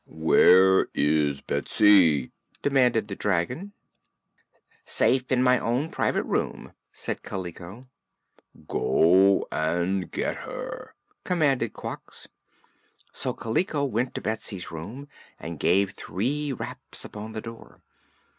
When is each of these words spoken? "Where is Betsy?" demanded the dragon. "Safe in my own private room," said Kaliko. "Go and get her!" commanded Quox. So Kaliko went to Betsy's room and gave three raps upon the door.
"Where 0.07 0.87
is 0.95 1.41
Betsy?" 1.41 2.31
demanded 2.63 3.07
the 3.07 3.15
dragon. 3.15 3.73
"Safe 4.83 5.31
in 5.31 5.43
my 5.43 5.59
own 5.59 5.91
private 5.91 6.23
room," 6.23 6.73
said 6.91 7.21
Kaliko. 7.21 7.83
"Go 8.67 9.45
and 9.51 10.09
get 10.09 10.37
her!" 10.37 10.95
commanded 11.23 11.73
Quox. 11.73 12.25
So 13.13 13.31
Kaliko 13.35 13.85
went 13.85 14.15
to 14.15 14.21
Betsy's 14.21 14.71
room 14.71 15.07
and 15.39 15.59
gave 15.59 15.91
three 15.91 16.51
raps 16.51 17.05
upon 17.05 17.33
the 17.33 17.41
door. 17.41 17.83